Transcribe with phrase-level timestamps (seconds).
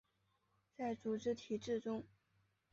[0.73, 2.03] 在组织体制中